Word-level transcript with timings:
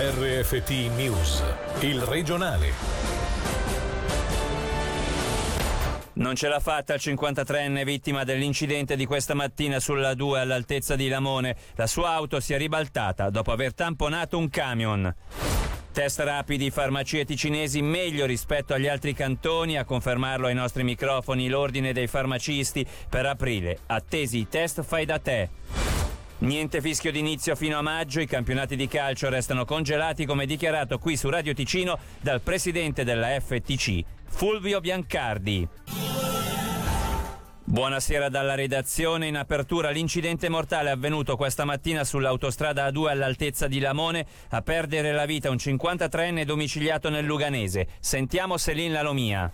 RFT 0.00 0.70
News, 0.94 1.42
il 1.80 2.00
regionale. 2.02 2.70
Non 6.12 6.36
ce 6.36 6.46
l'ha 6.46 6.60
fatta 6.60 6.94
il 6.94 7.00
53enne 7.02 7.82
vittima 7.82 8.22
dell'incidente 8.22 8.94
di 8.94 9.06
questa 9.06 9.34
mattina 9.34 9.80
sulla 9.80 10.14
2 10.14 10.38
all'altezza 10.38 10.94
di 10.94 11.08
Lamone. 11.08 11.56
La 11.74 11.88
sua 11.88 12.10
auto 12.10 12.38
si 12.38 12.52
è 12.52 12.58
ribaltata 12.58 13.28
dopo 13.30 13.50
aver 13.50 13.74
tamponato 13.74 14.38
un 14.38 14.48
camion. 14.48 15.12
Test 15.90 16.20
rapidi 16.20 16.70
farmacie 16.70 17.24
ticinesi 17.24 17.82
meglio 17.82 18.24
rispetto 18.24 18.74
agli 18.74 18.86
altri 18.86 19.14
cantoni, 19.14 19.78
a 19.78 19.84
confermarlo 19.84 20.46
ai 20.46 20.54
nostri 20.54 20.84
microfoni 20.84 21.48
l'ordine 21.48 21.92
dei 21.92 22.06
farmacisti 22.06 22.86
per 23.08 23.26
aprile. 23.26 23.80
Attesi 23.86 24.38
i 24.38 24.48
test 24.48 24.80
fai 24.84 25.04
da 25.04 25.18
te. 25.18 25.87
Niente 26.40 26.80
fischio 26.80 27.10
d'inizio 27.10 27.56
fino 27.56 27.78
a 27.78 27.82
maggio, 27.82 28.20
i 28.20 28.26
campionati 28.26 28.76
di 28.76 28.86
calcio 28.86 29.28
restano 29.28 29.64
congelati 29.64 30.24
come 30.24 30.46
dichiarato 30.46 30.98
qui 30.98 31.16
su 31.16 31.28
Radio 31.28 31.52
Ticino 31.52 31.98
dal 32.20 32.40
presidente 32.40 33.02
della 33.02 33.40
FTC, 33.40 34.04
Fulvio 34.28 34.78
Biancardi. 34.80 35.66
Buonasera 37.64 38.28
dalla 38.28 38.54
redazione. 38.54 39.26
In 39.26 39.36
apertura 39.36 39.90
l'incidente 39.90 40.48
mortale 40.48 40.90
avvenuto 40.90 41.36
questa 41.36 41.64
mattina 41.64 42.04
sull'autostrada 42.04 42.88
A2 42.88 43.08
all'altezza 43.08 43.66
di 43.66 43.80
Lamone 43.80 44.24
a 44.50 44.62
perdere 44.62 45.12
la 45.12 45.26
vita 45.26 45.50
un 45.50 45.56
53enne 45.56 46.44
domiciliato 46.44 47.10
nel 47.10 47.26
Luganese. 47.26 47.88
Sentiamo 47.98 48.56
Selin 48.56 48.92
Lalomia. 48.92 49.52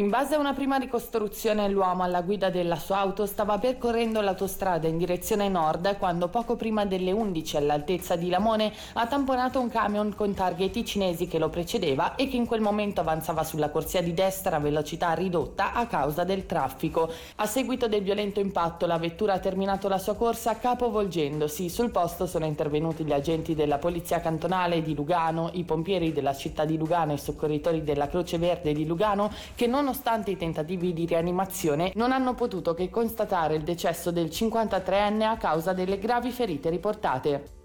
In 0.00 0.10
base 0.10 0.36
a 0.36 0.38
una 0.38 0.54
prima 0.54 0.76
ricostruzione, 0.76 1.68
l'uomo 1.68 2.04
alla 2.04 2.22
guida 2.22 2.50
della 2.50 2.76
sua 2.76 2.98
auto 2.98 3.26
stava 3.26 3.58
percorrendo 3.58 4.20
l'autostrada 4.20 4.86
in 4.86 4.96
direzione 4.96 5.48
nord 5.48 5.98
quando 5.98 6.28
poco 6.28 6.54
prima 6.54 6.86
delle 6.86 7.10
11 7.10 7.56
all'altezza 7.56 8.14
di 8.14 8.28
Lamone 8.28 8.72
ha 8.92 9.08
tamponato 9.08 9.58
un 9.58 9.68
camion 9.68 10.14
con 10.14 10.34
targhe 10.34 10.70
ticinesi 10.70 11.26
che 11.26 11.40
lo 11.40 11.48
precedeva 11.48 12.14
e 12.14 12.28
che 12.28 12.36
in 12.36 12.46
quel 12.46 12.60
momento 12.60 13.00
avanzava 13.00 13.42
sulla 13.42 13.70
corsia 13.70 14.00
di 14.00 14.14
destra 14.14 14.54
a 14.54 14.60
velocità 14.60 15.14
ridotta 15.14 15.72
a 15.72 15.88
causa 15.88 16.22
del 16.22 16.46
traffico. 16.46 17.10
A 17.34 17.46
seguito 17.46 17.88
del 17.88 18.04
violento 18.04 18.38
impatto 18.38 18.86
la 18.86 18.98
vettura 18.98 19.32
ha 19.32 19.40
terminato 19.40 19.88
la 19.88 19.98
sua 19.98 20.14
corsa 20.14 20.58
capovolgendosi. 20.58 21.68
Sul 21.68 21.90
posto 21.90 22.28
sono 22.28 22.44
intervenuti 22.44 23.02
gli 23.02 23.12
agenti 23.12 23.56
della 23.56 23.78
Polizia 23.78 24.20
Cantonale 24.20 24.80
di 24.80 24.94
Lugano, 24.94 25.50
i 25.54 25.64
pompieri 25.64 26.12
della 26.12 26.36
città 26.36 26.64
di 26.64 26.76
Lugano 26.76 27.10
e 27.10 27.14
i 27.16 27.18
soccorritori 27.18 27.82
della 27.82 28.06
Croce 28.06 28.38
Verde 28.38 28.72
di 28.72 28.86
Lugano 28.86 29.32
che 29.56 29.66
non 29.66 29.86
nonostante 29.88 30.32
i 30.32 30.36
tentativi 30.36 30.92
di 30.92 31.06
rianimazione, 31.06 31.92
non 31.94 32.12
hanno 32.12 32.34
potuto 32.34 32.74
che 32.74 32.90
constatare 32.90 33.54
il 33.54 33.62
decesso 33.62 34.10
del 34.10 34.26
53enne 34.26 35.22
a 35.22 35.38
causa 35.38 35.72
delle 35.72 35.98
gravi 35.98 36.30
ferite 36.30 36.68
riportate. 36.68 37.57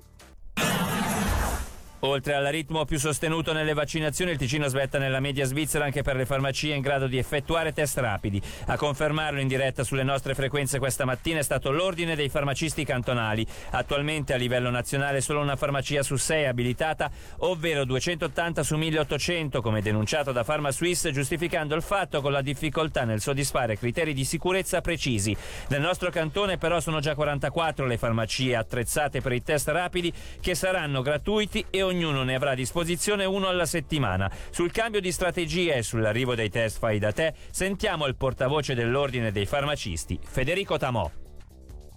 Oltre 2.06 2.34
al 2.34 2.44
ritmo 2.48 2.84
più 2.84 3.00
sostenuto 3.00 3.54
nelle 3.54 3.74
vaccinazioni, 3.74 4.32
il 4.32 4.38
Ticino 4.38 4.68
svetta 4.68 4.98
nella 4.98 5.22
media 5.22 5.46
svizzera 5.46 5.86
anche 5.86 6.02
per 6.02 6.18
le 6.18 6.26
farmacie 6.26 6.74
in 6.74 6.82
grado 6.82 7.08
di 7.08 7.18
effettuare 7.18 7.72
test 7.72 7.98
rapidi. 7.98 8.42
A 8.66 8.76
confermarlo 8.76 9.40
in 9.40 9.48
diretta 9.48 9.86
sulle 9.86 10.04
nostre 10.04 10.36
frequenze 10.36 10.80
questa 10.80 11.06
mattina 11.06 11.40
è 11.40 11.44
stato 11.44 11.72
l'ordine 11.72 12.18
dei 12.18 12.28
farmacisti 12.28 12.84
cantonali. 12.84 13.48
Attualmente 13.70 14.34
a 14.34 14.36
livello 14.36 14.70
nazionale 14.70 15.22
solo 15.22 15.40
una 15.40 15.56
farmacia 15.56 16.04
su 16.04 16.18
sei 16.18 16.44
è 16.44 16.48
abilitata, 16.48 17.10
ovvero 17.38 17.86
280 17.86 18.64
su 18.64 18.76
1800, 18.76 19.62
come 19.62 19.82
denunciato 19.82 20.34
da 20.34 20.44
PharmaSuisse, 20.44 21.14
giustificando 21.14 21.74
il 21.74 21.84
fatto 21.84 22.20
con 22.20 22.34
la 22.34 22.42
difficoltà 22.42 23.06
nel 23.06 23.22
soddisfare 23.22 23.78
criteri 23.78 24.14
di 24.14 24.26
sicurezza 24.26 24.82
precisi. 24.82 25.34
Nel 25.70 25.80
nostro 25.80 26.10
cantone 26.10 26.58
però 26.58 26.82
sono 26.82 27.00
già 27.00 27.16
44 27.16 27.86
le 27.86 27.98
farmacie 27.98 28.58
attrezzate 28.58 29.22
per 29.22 29.32
i 29.32 29.42
test 29.42 29.70
rapidi 29.70 30.12
che 30.42 30.54
saranno 30.54 31.02
gratuiti 31.02 31.66
e 31.70 31.82
ogni 31.82 31.92
ognuno 31.94 32.24
ne 32.24 32.36
avrà 32.36 32.52
a 32.52 32.56
disposizione 32.56 33.26
uno 33.26 33.48
alla 33.48 33.66
settimana. 33.66 34.30
Sul 34.50 34.72
cambio 34.72 35.00
di 35.00 35.12
strategia 35.12 35.76
e 35.76 35.84
sull'arrivo 35.84 36.36
dei 36.36 36.50
test 36.50 36.80
fai 36.80 37.00
da 37.00 37.12
te, 37.12 37.34
sentiamo 37.52 38.06
il 38.08 38.16
portavoce 38.16 38.74
dell'Ordine 38.74 39.32
dei 39.32 39.46
farmacisti, 39.46 40.20
Federico 40.22 40.78
Tamò. 40.78 41.23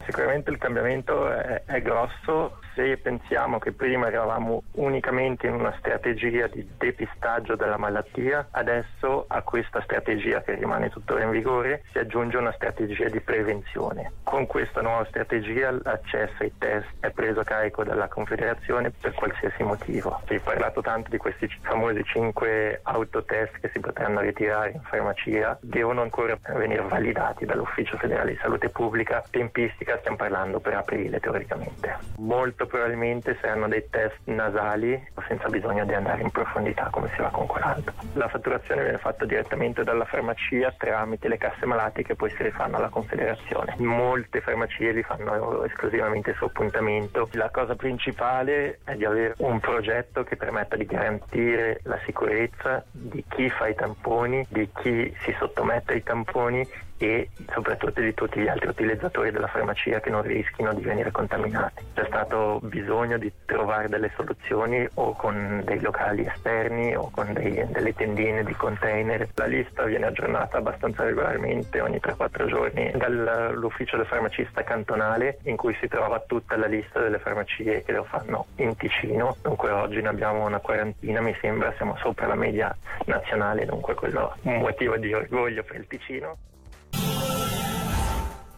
Sicuramente 0.07 0.51
il 0.53 0.59
cambiamento 0.59 1.29
è, 1.29 1.63
è 1.67 1.83
grosso, 1.83 2.61
se 2.77 2.97
pensiamo 2.99 3.59
che 3.59 3.73
prima 3.73 4.07
eravamo 4.07 4.63
unicamente 4.73 5.49
in 5.49 5.55
una 5.55 5.75
strategia 5.79 6.47
di 6.47 6.65
depistaggio 6.79 7.57
della 7.57 7.77
malattia, 7.77 8.47
adesso 8.53 9.25
a 9.27 9.43
questa 9.43 9.81
strategia 9.83 10.43
che 10.43 10.55
rimane 10.55 10.91
tuttora 10.91 11.25
in 11.25 11.31
vigore 11.31 11.83
si 11.91 11.99
aggiunge 11.99 12.37
una 12.37 12.53
strategia 12.53 13.09
di 13.09 13.19
prevenzione. 13.21 14.13
Con 14.23 14.47
questa 14.47 14.81
nuova 14.81 15.05
strategia 15.07 15.73
l'accesso 15.73 16.43
ai 16.43 16.53
test 16.57 16.87
è 17.01 17.11
preso 17.11 17.41
a 17.41 17.45
carico 17.45 17.83
dalla 17.83 18.07
Confederazione 18.07 18.93
per 18.93 19.13
qualsiasi 19.13 19.65
motivo. 19.65 20.21
Si 20.29 20.35
è 20.35 20.41
parlato 20.41 20.83
tanto 20.83 21.11
di 21.11 21.17
questi 21.17 21.49
famosi 21.63 22.05
5 22.05 22.81
autotest 22.85 23.59
che 23.59 23.71
si 23.73 23.81
potranno 23.81 24.21
ritirare 24.21 24.71
in 24.71 24.81
farmacia, 24.83 25.59
devono 25.61 26.03
ancora 26.03 26.39
venire 26.55 26.83
validati 26.83 27.45
dall'Ufficio 27.45 27.97
federale 27.97 28.33
di 28.33 28.39
salute 28.41 28.69
pubblica. 28.69 29.25
Tempistica 29.31 29.96
stiamo 29.99 30.17
parlando 30.17 30.61
per 30.61 30.75
aprile 30.75 31.21
teoricamente. 31.21 31.97
Molto 32.19 32.67
probabilmente 32.67 33.37
saranno 33.41 33.69
dei 33.69 33.89
test 33.91 34.19
nasali 34.25 35.01
senza 35.27 35.49
bisogno 35.49 35.85
di 35.85 35.95
andare 35.95 36.23
in 36.23 36.31
profondità 36.31 36.89
come 36.91 37.11
si 37.15 37.21
va 37.21 37.29
con 37.31 37.47
quell'altro. 37.47 37.93
La 38.15 38.29
fatturazione 38.29 38.83
viene 38.83 38.99
fatta 38.99 39.25
direttamente 39.25 39.83
dalla 39.85 40.05
farmacia 40.05 40.75
tramite 40.77 41.29
le 41.29 41.39
casse 41.39 41.67
malati 41.67 42.03
che 42.03 42.15
poi 42.15 42.31
si 42.31 42.43
rifanno 42.43 42.77
alla 42.77 42.89
Confederazione. 42.89 43.75
Molte 43.79 44.41
farmacie 44.41 44.93
li 44.93 45.03
fanno 45.03 45.65
esclusivamente 45.65 46.35
su 46.35 46.45
appuntamento. 46.45 47.29
La 47.33 47.51
cosa 47.51 47.75
principale 47.75 48.79
è 48.85 48.95
di 48.95 49.05
avere 49.05 49.35
un 49.39 49.61
progetto 49.61 50.23
che 50.25 50.37
permetta 50.37 50.77
di 50.77 50.87
garantire 50.87 51.81
la 51.85 51.99
sicurezza 52.05 52.85
di 52.91 53.25
chi 53.29 53.51
fa 53.51 53.67
i 53.69 53.75
tamponi, 53.75 54.47
di 54.49 54.69
chi 54.75 55.15
si 55.21 55.35
sottomette 55.39 55.93
ai 55.93 56.03
tamponi 56.03 56.67
e 56.99 57.29
soprattutto 57.53 58.01
di 58.01 58.15
tutti 58.15 58.41
gli 58.41 58.49
altri 58.49 58.69
utilizzatori 58.69 59.31
della 59.31 59.47
farmacia 59.47 60.01
che 60.01 60.11
non 60.11 60.23
rischino 60.23 60.73
di 60.75 60.83
venire 60.83 61.11
contaminati. 61.11 61.85
C'è 61.95 62.05
stato 62.07 62.61
bisogno 62.63 63.19
di 63.19 63.33
trovare 63.45 63.89
delle 63.89 64.11
soluzioni 64.17 64.87
o 64.95 65.15
con 65.15 65.63
dei 65.65 65.81
locali 65.81 66.27
esterni 66.27 66.95
o 66.97 67.11
con 67.11 67.33
dei, 67.33 67.65
delle 67.69 67.95
tendine 67.95 68.45
di 68.45 68.55
container. 68.55 69.29
La 69.35 69.47
lista 69.47 69.85
viene 69.85 70.07
aggiornata 70.07 70.59
abbastanza 70.59 71.05
regolarmente 71.05 71.81
ogni 71.81 72.01
3-4 72.03 72.47
giorni 72.47 72.93
dall'ufficio 72.97 73.97
del 73.97 74.07
farmacista 74.07 74.63
cantonale 74.63 75.39
in 75.43 75.57
cui 75.57 75.77
si 75.81 75.89
trova 75.89 76.21
tutta 76.21 76.57
la 76.57 76.67
lista 76.67 77.01
delle 77.01 77.19
farmacie 77.19 77.83
che 77.83 77.93
lo 77.93 78.05
fanno 78.05 78.47
in 78.57 78.77
Ticino. 78.77 79.37
Dunque 79.43 79.71
oggi 79.71 80.01
ne 80.01 80.09
abbiamo 80.09 80.45
una 80.45 80.61
quarantina, 80.61 81.21
mi 81.21 81.37
sembra, 81.41 81.73
siamo 81.77 81.97
sopra 81.99 82.27
la 82.27 82.35
media 82.35 82.75
nazionale, 83.07 83.67
dunque 83.67 83.95
quello 83.95 84.35
è 84.43 84.49
un 84.49 84.61
motivo 84.61 84.97
di 84.97 85.13
orgoglio 85.13 85.63
per 85.63 85.77
il 85.77 85.87
Ticino. 85.87 86.37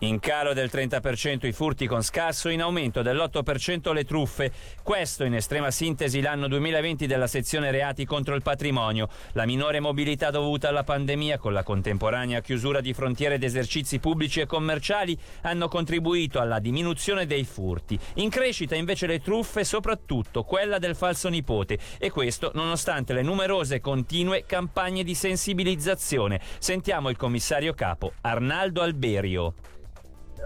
In 0.01 0.21
calo 0.21 0.53
del 0.53 0.71
30% 0.73 1.45
i 1.45 1.53
furti 1.53 1.89
con 1.89 2.03
scasso, 2.03 2.49
in 2.51 2.63
aumento 2.63 3.03
dell'8% 3.03 3.93
le 3.93 4.05
truffe. 4.05 4.53
Questo 4.85 5.25
in 5.25 5.35
estrema 5.35 5.73
sintesi 5.73 6.21
l'anno 6.21 6.47
2020 6.47 7.09
della 7.09 7.27
sezione 7.27 7.73
reati 7.73 8.05
contro 8.05 8.37
il 8.37 8.43
patrimonio. 8.43 9.09
La 9.33 9.45
minore 9.45 9.81
mobilità 9.81 10.31
dovuta 10.31 10.69
alla 10.69 10.85
pandemia 10.85 11.39
con 11.39 11.53
la 11.53 11.65
contemporanea 11.65 12.43
chiusura 12.43 12.81
di 12.81 12.95
frontiere 12.95 13.35
ed 13.35 13.43
esercizi 13.43 13.99
pubblici 13.99 14.39
e 14.39 14.47
commerciali 14.47 15.19
hanno 15.41 15.67
contribuito 15.67 16.39
alla 16.39 16.61
diminuzione 16.61 17.27
dei 17.27 17.43
furti. 17.43 17.99
In 18.15 18.31
crescita 18.31 18.77
invece 18.77 19.09
le 19.09 19.21
truffe, 19.21 19.65
soprattutto 19.65 20.45
quella 20.45 20.79
del 20.79 20.95
falso 20.95 21.29
nipote 21.29 21.77
e 21.99 22.13
questo 22.13 22.53
nonostante 22.55 23.15
le 23.15 23.23
numerose 23.23 23.75
e 23.77 23.81
continue 23.81 24.45
campagne 24.47 25.03
di 25.03 25.17
sensibilizzazione. 25.17 26.41
Sentiamo 26.59 27.09
il 27.09 27.17
commissario 27.17 27.75
capo 27.75 28.13
Arnaldo 28.21 28.81
Alberio 28.81 29.55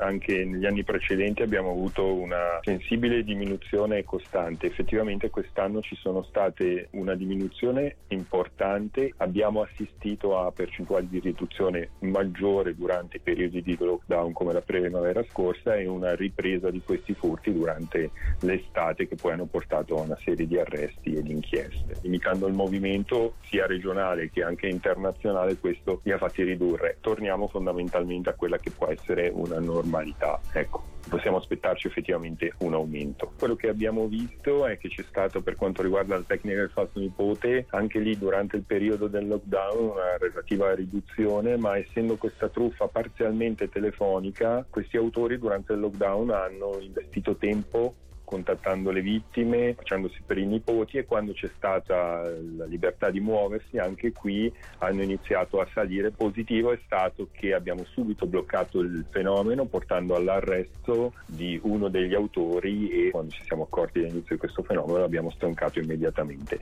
anche 0.01 0.45
negli 0.45 0.67
anni 0.67 0.85
precedenti 0.85 1.43
abbiamo 1.43 1.71
avuto 1.71 2.15
una 2.15 2.61
sensibile 2.63 3.23
diminuzione 3.23 4.05
costante. 4.05 4.67
Effettivamente 4.67 5.31
quest'anno 5.31 5.81
ci 5.81 5.97
sono 5.97 6.23
state 6.23 6.89
una 6.93 7.15
diminuzione 7.15 7.97
importante, 8.09 9.13
abbiamo 9.19 9.63
assistito 9.63 10.39
a 10.39 10.51
percentuali 10.51 11.09
di 11.09 11.21
riduzione 11.21 11.91
maggiore 12.01 12.75
durante 12.75 13.19
i 13.19 13.21
periodi 13.21 13.63
di 13.63 13.77
lockdown 13.79 14.33
come 14.33 14.53
la 14.53 14.61
primavera 14.61 15.23
scorsa 15.29 15.77
e 15.77 15.87
una 15.87 16.15
ripresa 16.15 16.71
di 16.71 16.81
questi 16.83 17.15
furti 17.15 17.53
durante 17.53 18.11
l'estate 18.41 19.07
che 19.09 19.17
poi 19.17 19.33
hanno 19.33 19.47
portato 19.47 19.99
a 19.99 20.03
una 20.03 20.19
serie 20.25 20.47
di 20.47 20.59
arresti 20.59 21.15
ed 21.15 21.29
inchieste. 21.29 21.99
Limitando 22.03 22.47
il 22.47 22.55
movimento 22.55 23.35
sia 23.45 23.67
regionale 23.67 24.31
che 24.31 24.43
anche 24.43 24.69
internazionale 24.69 25.57
questo 25.59 26.01
li 26.05 26.13
ha 26.13 26.19
fatti 26.19 26.43
ridurre. 26.43 26.99
Torniamo 27.01 27.49
fondamentalmente 27.49 28.31
a 28.31 28.35
quella 28.35 28.59
che 28.59 28.71
può 28.71 28.87
essere 28.89 29.31
una 29.33 29.59
norma 29.59 29.82
normalità. 29.83 30.41
Ecco, 30.53 30.85
possiamo 31.09 31.37
aspettarci 31.37 31.89
effettivamente 31.89 32.55
un 32.59 32.75
aumento. 32.75 33.33
Quello 33.37 33.57
che 33.57 33.69
abbiamo 33.69 34.07
visto 34.07 34.67
è 34.67 34.79
che 34.79 34.89
c'è 34.89 35.05
stato 35.09 35.43
per 35.43 35.57
quanto 35.57 35.83
riguarda 35.83 36.17
la 36.17 36.25
tecnica 36.25 36.57
del 36.57 36.71
falso 36.71 36.99
nipote, 36.99 37.67
anche 37.71 37.99
lì 37.99 38.17
durante 38.17 38.57
il 38.57 38.63
periodo 38.63 39.09
del 39.09 39.27
lockdown 39.27 39.91
una 39.91 40.17
relativa 40.19 40.75
riduzione, 40.75 41.57
ma 41.57 41.77
essendo 41.77 42.17
questa 42.17 42.49
truffa 42.49 42.87
parzialmente 42.87 43.69
telefonica, 43.69 44.65
questi 44.69 44.97
autori 44.97 45.39
durante 45.39 45.73
il 45.73 45.81
lockdown 45.81 46.31
hanno 46.31 46.79
investito 46.81 47.37
tempo 47.37 47.95
contattando 48.33 48.91
le 48.91 49.03
vittime, 49.03 49.75
facendosi 49.75 50.23
per 50.25 50.39
i 50.39 50.47
nipoti 50.47 50.97
e 50.97 51.05
quando 51.05 51.35
c'è 51.35 51.51
stata 51.55 52.23
la 52.57 52.65
libertà 52.65 53.11
di 53.11 53.21
muoversi 53.21 53.77
anche 53.77 54.13
qui 54.13 54.51
hanno 54.79 55.03
iniziato 55.03 55.61
a 55.61 55.69
salire. 55.75 56.13
Positivo 56.13 56.73
è 56.73 56.79
stato 56.87 57.29
che 57.31 57.53
abbiamo 57.53 57.85
subito 57.85 58.25
bloccato 58.25 58.81
il 58.81 59.05
fenomeno 59.11 59.67
portando 59.67 60.15
all'arresto 60.15 61.13
di 61.27 61.61
uno 61.65 61.89
degli 61.89 62.15
autori 62.15 62.89
e 62.89 63.11
quando 63.11 63.33
ci 63.33 63.43
siamo 63.45 63.65
accorti 63.65 64.01
dell'inizio 64.01 64.37
di 64.37 64.41
questo 64.41 64.63
fenomeno 64.63 65.01
l'abbiamo 65.01 65.31
stroncato 65.31 65.79
immediatamente. 65.79 66.59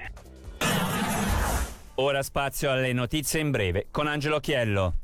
Ora 1.94 2.22
spazio 2.22 2.72
alle 2.72 2.92
notizie 2.92 3.38
in 3.38 3.52
breve 3.52 3.86
con 3.92 4.08
Angelo 4.08 4.40
Chiello. 4.40 4.99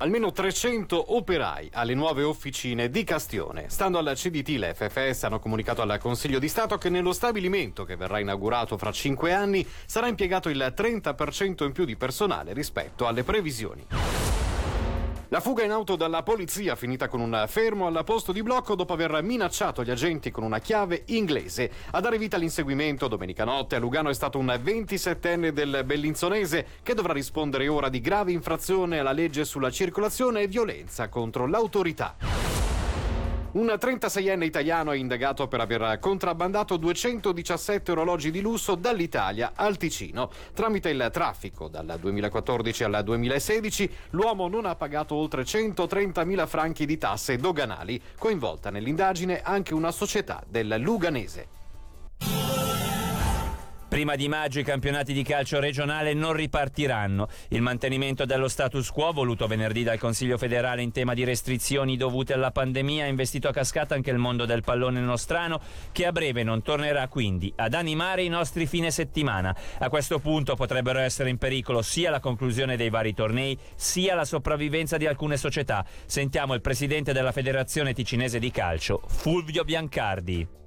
Almeno 0.00 0.30
300 0.30 1.16
operai 1.16 1.70
alle 1.72 1.94
nuove 1.94 2.22
officine 2.22 2.88
di 2.88 3.02
Castione. 3.02 3.68
Stando 3.68 3.98
alla 3.98 4.14
CDT, 4.14 4.50
le 4.50 4.72
FFS 4.72 5.24
hanno 5.24 5.40
comunicato 5.40 5.82
al 5.82 5.98
Consiglio 5.98 6.38
di 6.38 6.48
Stato 6.48 6.78
che 6.78 6.88
nello 6.88 7.12
stabilimento 7.12 7.84
che 7.84 7.96
verrà 7.96 8.20
inaugurato 8.20 8.78
fra 8.78 8.92
5 8.92 9.32
anni 9.32 9.66
sarà 9.86 10.06
impiegato 10.06 10.50
il 10.50 10.72
30% 10.76 11.64
in 11.64 11.72
più 11.72 11.84
di 11.84 11.96
personale 11.96 12.52
rispetto 12.52 13.08
alle 13.08 13.24
previsioni. 13.24 14.27
La 15.30 15.40
fuga 15.40 15.62
in 15.62 15.72
auto 15.72 15.94
dalla 15.94 16.22
polizia 16.22 16.74
finita 16.74 17.06
con 17.06 17.20
un 17.20 17.44
fermo 17.48 17.86
al 17.86 18.02
posto 18.02 18.32
di 18.32 18.42
blocco 18.42 18.74
dopo 18.74 18.94
aver 18.94 19.22
minacciato 19.22 19.84
gli 19.84 19.90
agenti 19.90 20.30
con 20.30 20.42
una 20.42 20.58
chiave 20.58 21.02
inglese. 21.08 21.70
A 21.90 22.00
dare 22.00 22.16
vita 22.16 22.36
all'inseguimento 22.36 23.08
domenica 23.08 23.44
notte 23.44 23.76
a 23.76 23.78
Lugano 23.78 24.08
è 24.08 24.14
stato 24.14 24.38
un 24.38 24.46
27enne 24.46 25.50
del 25.50 25.82
Bellinzonese 25.84 26.66
che 26.82 26.94
dovrà 26.94 27.12
rispondere 27.12 27.68
ora 27.68 27.90
di 27.90 28.00
grave 28.00 28.32
infrazione 28.32 29.00
alla 29.00 29.12
legge 29.12 29.44
sulla 29.44 29.70
circolazione 29.70 30.40
e 30.40 30.48
violenza 30.48 31.10
contro 31.10 31.46
l'autorità. 31.46 32.47
Un 33.50 33.64
36enne 33.64 34.42
italiano 34.42 34.92
è 34.92 34.96
indagato 34.96 35.48
per 35.48 35.60
aver 35.60 35.98
contrabbandato 36.00 36.76
217 36.76 37.92
orologi 37.92 38.30
di 38.30 38.42
lusso 38.42 38.74
dall'Italia 38.74 39.52
al 39.54 39.78
Ticino. 39.78 40.30
Tramite 40.52 40.90
il 40.90 41.08
traffico 41.10 41.66
dal 41.68 41.96
2014 41.98 42.84
al 42.84 43.00
2016 43.02 43.90
l'uomo 44.10 44.48
non 44.48 44.66
ha 44.66 44.74
pagato 44.74 45.14
oltre 45.14 45.44
130.000 45.44 46.46
franchi 46.46 46.84
di 46.84 46.98
tasse 46.98 47.38
doganali, 47.38 47.98
coinvolta 48.18 48.68
nell'indagine 48.68 49.40
anche 49.40 49.72
una 49.72 49.92
società 49.92 50.42
del 50.46 50.74
Luganese. 50.78 51.67
Prima 53.98 54.14
di 54.14 54.28
maggio 54.28 54.60
i 54.60 54.62
campionati 54.62 55.12
di 55.12 55.24
calcio 55.24 55.58
regionale 55.58 56.14
non 56.14 56.32
ripartiranno. 56.32 57.26
Il 57.48 57.62
mantenimento 57.62 58.24
dello 58.26 58.46
status 58.46 58.92
quo, 58.92 59.10
voluto 59.10 59.48
venerdì 59.48 59.82
dal 59.82 59.98
Consiglio 59.98 60.38
federale 60.38 60.82
in 60.82 60.92
tema 60.92 61.14
di 61.14 61.24
restrizioni 61.24 61.96
dovute 61.96 62.32
alla 62.32 62.52
pandemia, 62.52 63.06
ha 63.06 63.08
investito 63.08 63.48
a 63.48 63.52
cascata 63.52 63.96
anche 63.96 64.12
il 64.12 64.18
mondo 64.18 64.44
del 64.44 64.62
pallone 64.62 65.00
nostrano, 65.00 65.60
che 65.90 66.06
a 66.06 66.12
breve 66.12 66.44
non 66.44 66.62
tornerà 66.62 67.08
quindi 67.08 67.52
ad 67.56 67.74
animare 67.74 68.22
i 68.22 68.28
nostri 68.28 68.68
fine 68.68 68.92
settimana. 68.92 69.52
A 69.80 69.88
questo 69.88 70.20
punto 70.20 70.54
potrebbero 70.54 71.00
essere 71.00 71.30
in 71.30 71.38
pericolo 71.38 71.82
sia 71.82 72.10
la 72.10 72.20
conclusione 72.20 72.76
dei 72.76 72.90
vari 72.90 73.14
tornei, 73.14 73.58
sia 73.74 74.14
la 74.14 74.24
sopravvivenza 74.24 74.96
di 74.96 75.08
alcune 75.08 75.36
società. 75.36 75.84
Sentiamo 76.06 76.54
il 76.54 76.60
presidente 76.60 77.12
della 77.12 77.32
Federazione 77.32 77.94
Ticinese 77.94 78.38
di 78.38 78.52
Calcio, 78.52 79.02
Fulvio 79.08 79.64
Biancardi 79.64 80.57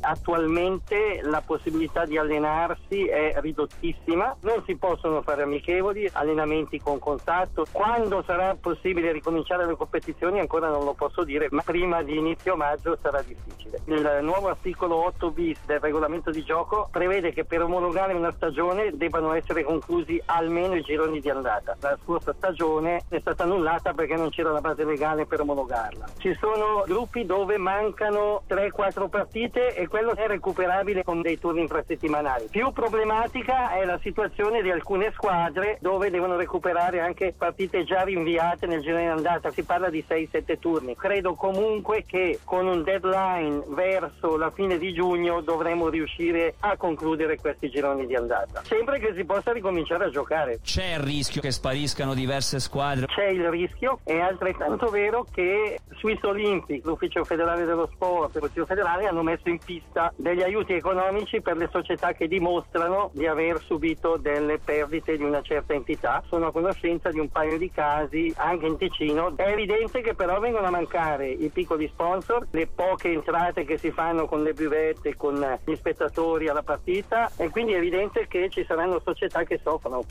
attualmente 0.00 1.20
la 1.22 1.42
possibilità 1.44 2.04
di 2.04 2.18
allenarsi 2.18 3.06
è 3.06 3.34
ridottissima, 3.40 4.36
non 4.40 4.62
si 4.66 4.76
possono 4.76 5.22
fare 5.22 5.42
amichevoli, 5.42 6.08
allenamenti 6.12 6.80
con 6.80 6.98
contatto. 6.98 7.66
Quando 7.70 8.22
sarà 8.26 8.56
possibile 8.60 9.12
ricominciare 9.12 9.66
le 9.66 9.76
competizioni 9.76 10.40
ancora 10.40 10.68
non 10.68 10.84
lo 10.84 10.94
posso 10.94 11.24
dire, 11.24 11.48
ma 11.50 11.62
prima 11.62 12.02
di 12.02 12.16
inizio 12.16 12.56
maggio 12.56 12.98
sarà 13.00 13.22
difficile. 13.22 13.80
Il 13.86 14.18
nuovo 14.22 14.48
articolo 14.48 15.04
8 15.04 15.30
bis 15.30 15.58
del 15.66 15.80
regolamento 15.80 16.30
di 16.30 16.42
gioco 16.44 16.88
prevede 16.90 17.32
che 17.32 17.44
per 17.44 17.62
omologare 17.62 18.14
una 18.14 18.32
stagione 18.32 18.92
debbano 18.94 19.32
essere 19.32 19.64
conclusi 19.64 20.20
almeno 20.26 20.74
i 20.74 20.82
gironi 20.82 21.20
di 21.20 21.30
andata. 21.30 21.76
La 21.80 21.98
scorsa 22.02 22.32
stagione 22.36 23.02
è 23.08 23.18
stata 23.20 23.42
annullata 23.44 23.92
perché 23.92 24.14
non 24.14 24.30
c'era 24.30 24.52
la 24.52 24.60
base 24.60 24.84
legale 24.84 25.26
per 25.26 25.40
omologarla. 25.40 26.06
Ci 26.18 26.34
sono 26.40 26.84
gruppi 26.86 27.24
dove 27.26 27.58
mancano 27.58 28.42
3-4 28.48 29.08
partite 29.08 29.74
e 29.74 29.83
quello 29.86 30.14
è 30.14 30.26
recuperabile 30.26 31.02
con 31.04 31.20
dei 31.20 31.38
turni 31.38 31.60
infrasettimanali. 31.62 32.48
Più 32.50 32.72
problematica 32.72 33.72
è 33.72 33.84
la 33.84 33.98
situazione 34.02 34.62
di 34.62 34.70
alcune 34.70 35.12
squadre 35.14 35.78
dove 35.80 36.10
devono 36.10 36.36
recuperare 36.36 37.00
anche 37.00 37.34
partite 37.36 37.84
già 37.84 38.02
rinviate 38.02 38.66
nel 38.66 38.80
girone 38.80 39.10
andata, 39.10 39.50
si 39.50 39.62
parla 39.62 39.90
di 39.90 40.04
6-7 40.08 40.58
turni. 40.58 40.96
Credo 40.96 41.34
comunque 41.34 42.04
che 42.06 42.38
con 42.44 42.66
un 42.66 42.82
deadline 42.82 43.64
verso 43.68 44.36
la 44.36 44.50
fine 44.50 44.78
di 44.78 44.92
giugno 44.92 45.40
dovremo 45.40 45.88
riuscire 45.88 46.54
a 46.60 46.76
concludere 46.76 47.36
questi 47.36 47.68
gironi 47.68 48.06
di 48.06 48.14
andata. 48.14 48.62
Sempre 48.64 48.98
che 48.98 49.12
si 49.14 49.24
possa 49.24 49.52
ricominciare 49.52 50.04
a 50.04 50.10
giocare. 50.10 50.60
C'è 50.62 50.94
il 50.94 51.00
rischio 51.00 51.40
che 51.40 51.50
spariscano 51.50 52.14
diverse 52.14 52.60
squadre? 52.60 53.06
C'è 53.06 53.26
il 53.26 53.48
rischio, 53.50 54.00
è 54.04 54.18
altrettanto 54.18 54.88
vero 54.88 55.26
che 55.30 55.78
Swiss 55.98 56.22
Olympic, 56.22 56.84
l'Ufficio 56.84 57.24
federale 57.24 57.64
dello 57.64 57.88
sport 57.92 58.36
e 58.36 58.40
Consiglio 58.40 58.66
federale 58.66 59.06
hanno 59.06 59.22
messo 59.22 59.48
in 59.48 59.58
pista 59.58 59.73
vista 59.74 60.12
degli 60.16 60.42
aiuti 60.42 60.72
economici 60.72 61.40
per 61.40 61.56
le 61.56 61.68
società 61.70 62.12
che 62.12 62.28
dimostrano 62.28 63.10
di 63.12 63.26
aver 63.26 63.60
subito 63.60 64.16
delle 64.16 64.58
perdite 64.58 65.16
di 65.16 65.22
una 65.22 65.42
certa 65.42 65.72
entità. 65.74 66.22
Sono 66.28 66.46
a 66.46 66.52
conoscenza 66.52 67.10
di 67.10 67.18
un 67.18 67.28
paio 67.28 67.58
di 67.58 67.70
casi 67.70 68.32
anche 68.36 68.66
in 68.66 68.76
Ticino. 68.76 69.36
È 69.36 69.48
evidente 69.48 70.00
che 70.00 70.14
però 70.14 70.38
vengono 70.38 70.66
a 70.66 70.70
mancare 70.70 71.28
i 71.28 71.48
piccoli 71.48 71.88
sponsor, 71.88 72.46
le 72.50 72.66
poche 72.66 73.10
entrate 73.10 73.64
che 73.64 73.78
si 73.78 73.90
fanno 73.90 74.26
con 74.26 74.42
le 74.42 74.52
buvette, 74.52 75.16
con 75.16 75.58
gli 75.64 75.74
spettatori 75.74 76.48
alla 76.48 76.62
partita 76.62 77.30
e 77.36 77.50
quindi 77.50 77.72
è 77.72 77.76
evidente 77.76 78.26
che 78.28 78.48
ci 78.50 78.64
saranno 78.66 79.00
società 79.04 79.44
che 79.44 79.60
soffrono. 79.62 80.04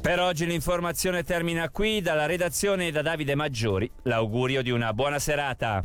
Per 0.00 0.18
oggi 0.18 0.46
l'informazione 0.46 1.24
termina 1.24 1.68
qui 1.68 2.00
dalla 2.00 2.24
redazione 2.24 2.86
e 2.86 2.90
da 2.90 3.02
Davide 3.02 3.34
Maggiori. 3.34 3.90
L'augurio 4.04 4.62
di 4.62 4.70
una 4.70 4.94
buona 4.94 5.18
serata 5.18 5.84